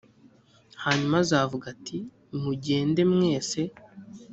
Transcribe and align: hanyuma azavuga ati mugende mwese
hanyuma 0.83 1.15
azavuga 1.23 1.65
ati 1.75 1.97
mugende 2.41 3.01
mwese 3.13 3.61